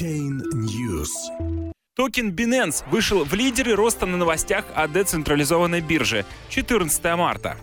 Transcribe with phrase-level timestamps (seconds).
[0.00, 1.10] Blockchain News.
[1.94, 7.56] Токен Binance вышел в лидеры роста на новостях о децентрализованной бирже 14 марта.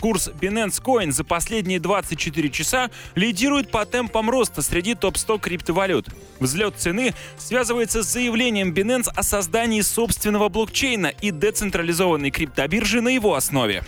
[0.00, 6.08] Курс Binance Coin за последние 24 часа лидирует по темпам роста среди топ-100 криптовалют.
[6.38, 13.34] Взлет цены связывается с заявлением Binance о создании собственного блокчейна и децентрализованной криптобиржи на его
[13.34, 13.82] основе.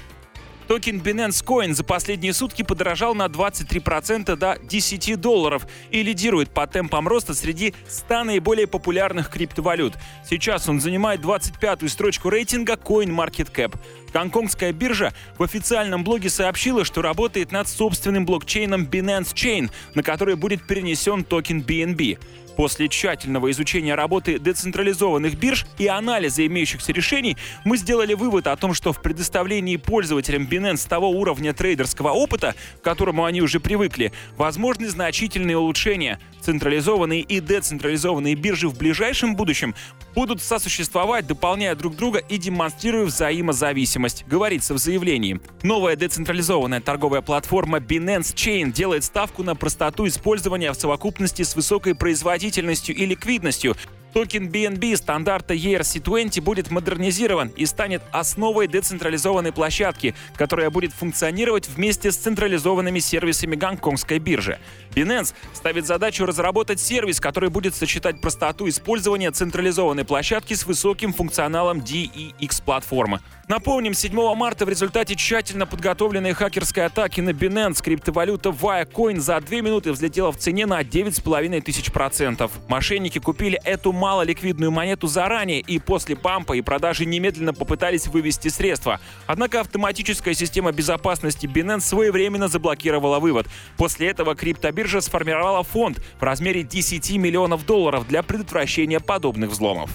[0.68, 6.66] Токен Binance Coin за последние сутки подорожал на 23% до 10 долларов и лидирует по
[6.66, 9.94] темпам роста среди 100 наиболее популярных криптовалют.
[10.28, 13.74] Сейчас он занимает 25-ю строчку рейтинга CoinMarketCap.
[14.12, 20.36] Гонконгская биржа в официальном блоге сообщила, что работает над собственным блокчейном Binance Chain, на который
[20.36, 22.18] будет перенесен токен BNB.
[22.58, 28.74] После тщательного изучения работы децентрализованных бирж и анализа имеющихся решений, мы сделали вывод о том,
[28.74, 34.88] что в предоставлении пользователям Binance того уровня трейдерского опыта, к которому они уже привыкли, возможны
[34.88, 36.18] значительные улучшения.
[36.40, 39.76] Централизованные и децентрализованные биржи в ближайшем будущем
[40.16, 45.40] будут сосуществовать, дополняя друг друга и демонстрируя взаимозависимость, говорится в заявлении.
[45.62, 51.94] Новая децентрализованная торговая платформа Binance Chain делает ставку на простоту использования в совокупности с высокой
[51.94, 53.76] производительностью и ликвидностью,
[54.18, 62.10] Токен BNB стандарта ERC20 будет модернизирован и станет основой децентрализованной площадки, которая будет функционировать вместе
[62.10, 64.58] с централизованными сервисами гонконгской биржи.
[64.90, 71.78] Binance ставит задачу разработать сервис, который будет сочетать простоту использования централизованной площадки с высоким функционалом
[71.78, 73.20] DEX-платформы.
[73.48, 79.60] Напомним, 7 марта в результате тщательно подготовленной хакерской атаки на Binance криптовалюта Viacoin за 2
[79.62, 82.52] минуты взлетела в цене на 9,5 тысяч процентов.
[82.68, 89.00] Мошенники купили эту малоликвидную монету заранее и после пампа и продажи немедленно попытались вывести средства.
[89.26, 93.48] Однако автоматическая система безопасности Binance своевременно заблокировала вывод.
[93.76, 99.90] После этого криптобиржа сформировала фонд в размере 10 миллионов долларов для предотвращения подобных взломов.